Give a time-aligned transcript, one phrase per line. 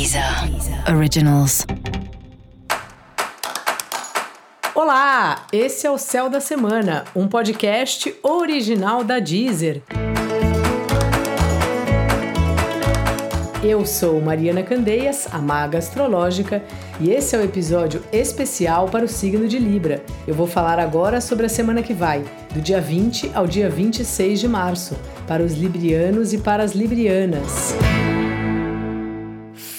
[0.00, 0.24] Deezer
[0.96, 1.66] Originals.
[4.74, 9.82] Olá, esse é o Céu da Semana, um podcast original da Deezer.
[13.62, 16.64] Eu sou Mariana Candeias, a maga astrológica,
[16.98, 20.02] e esse é o um episódio especial para o signo de Libra.
[20.26, 22.24] Eu vou falar agora sobre a semana que vai,
[22.54, 24.96] do dia 20 ao dia 26 de março,
[25.26, 27.74] para os librianos e para as librianas.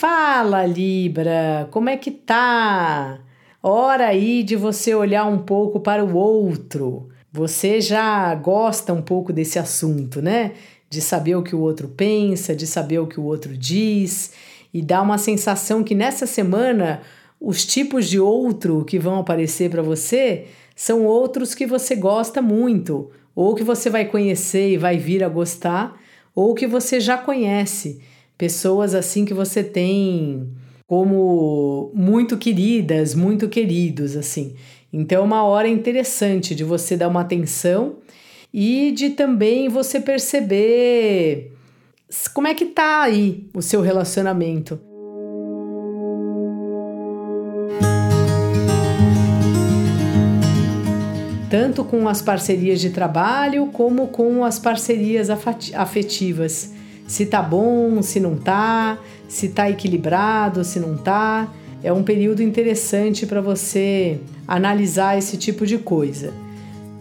[0.02, 3.20] Fala, Libra, como é que tá?
[3.62, 7.10] Hora aí de você olhar um pouco para o outro.
[7.32, 10.54] Você já gosta um pouco desse assunto, né?
[10.90, 14.34] De saber o que o outro pensa, de saber o que o outro diz,
[14.74, 17.04] e dá uma sensação que nessa semana
[17.40, 23.12] os tipos de outro que vão aparecer para você são outros que você gosta muito,
[23.36, 25.96] ou que você vai conhecer e vai vir a gostar,
[26.34, 28.02] ou que você já conhece
[28.42, 30.50] pessoas assim que você tem
[30.88, 34.56] como muito queridas, muito queridos, assim.
[34.92, 37.98] Então é uma hora interessante de você dar uma atenção
[38.52, 41.54] e de também você perceber
[42.34, 44.80] como é que tá aí o seu relacionamento.
[51.48, 56.71] Tanto com as parcerias de trabalho como com as parcerias afetivas
[57.12, 61.50] se tá bom, se não tá, se tá equilibrado, se não tá.
[61.84, 66.34] É um período interessante para você analisar esse tipo de coisa.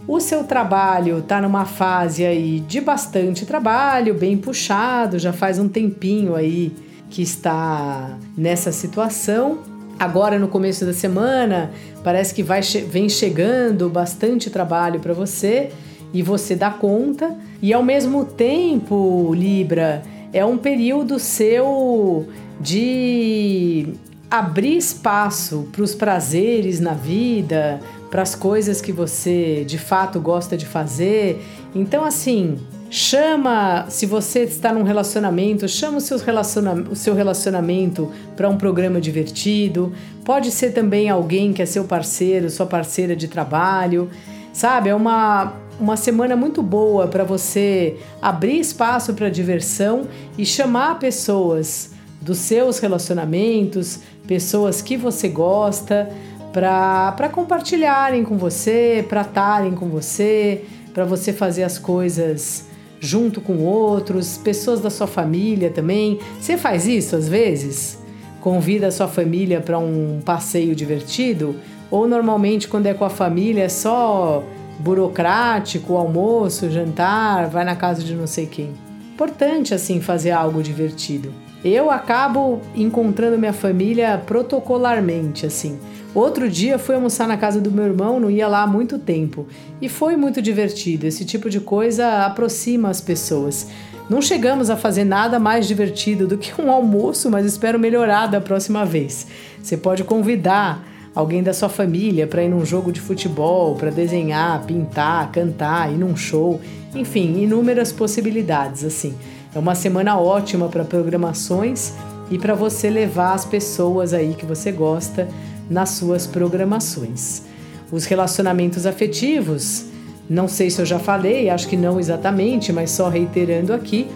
[0.08, 5.68] O seu trabalho está numa fase aí de bastante trabalho, bem puxado, já faz um
[5.68, 6.72] tempinho aí
[7.08, 9.60] que está nessa situação.
[9.96, 11.70] Agora no começo da semana,
[12.02, 15.70] parece que vai vem chegando bastante trabalho para você
[16.12, 22.26] e você dá conta, e ao mesmo tempo, Libra, é um período seu
[22.60, 23.88] de
[24.30, 30.56] abrir espaço para os prazeres na vida, para as coisas que você de fato gosta
[30.56, 31.42] de fazer.
[31.74, 32.58] Então, assim,
[32.90, 38.56] chama, se você está num relacionamento, chama o seu, relaciona o seu relacionamento para um
[38.56, 39.92] programa divertido.
[40.24, 44.10] Pode ser também alguém que é seu parceiro, sua parceira de trabalho.
[44.52, 50.98] Sabe, é uma uma semana muito boa para você abrir espaço para diversão e chamar
[50.98, 56.10] pessoas dos seus relacionamentos, pessoas que você gosta,
[56.52, 62.66] para compartilharem com você, para estarem com você, para você fazer as coisas
[63.00, 66.18] junto com outros, pessoas da sua família também.
[66.38, 67.98] Você faz isso às vezes?
[68.40, 71.56] Convida a sua família para um passeio divertido?
[71.90, 74.42] Ou normalmente, quando é com a família, é só
[74.80, 78.72] burocrático, almoço, jantar, vai na casa de não sei quem.
[79.12, 81.32] Importante assim fazer algo divertido.
[81.62, 85.78] Eu acabo encontrando minha família protocolarmente assim.
[86.14, 89.46] Outro dia fui almoçar na casa do meu irmão, não ia lá há muito tempo,
[89.80, 91.06] e foi muito divertido.
[91.06, 93.68] Esse tipo de coisa aproxima as pessoas.
[94.08, 98.40] Não chegamos a fazer nada mais divertido do que um almoço, mas espero melhorar da
[98.40, 99.28] próxima vez.
[99.62, 100.84] Você pode convidar
[101.14, 105.96] alguém da sua família para ir num jogo de futebol, para desenhar, pintar, cantar, ir
[105.96, 106.60] num show,
[106.94, 109.14] enfim, inúmeras possibilidades assim.
[109.54, 111.92] É uma semana ótima para programações
[112.30, 115.28] e para você levar as pessoas aí que você gosta
[115.68, 117.42] nas suas programações.
[117.90, 119.86] Os relacionamentos afetivos,
[120.28, 124.06] não sei se eu já falei, acho que não exatamente, mas só reiterando aqui.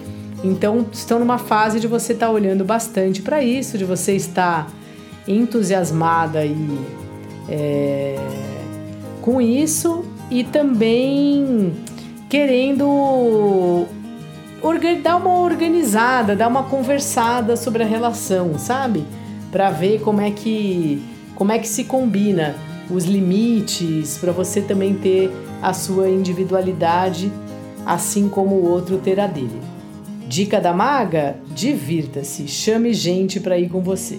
[0.44, 4.70] Então, estão numa fase de você estar tá olhando bastante para isso, de você estar
[5.26, 6.78] entusiasmada e
[7.48, 8.16] é,
[9.20, 11.72] com isso e também
[12.28, 13.86] querendo
[15.02, 19.04] dar uma organizada, dar uma conversada sobre a relação, sabe?
[19.52, 21.02] Para ver como é que
[21.34, 22.54] como é que se combina
[22.90, 25.30] os limites para você também ter
[25.62, 27.30] a sua individualidade,
[27.84, 29.60] assim como o outro ter a dele.
[30.28, 34.18] Dica da maga: divirta-se, chame gente para ir com você.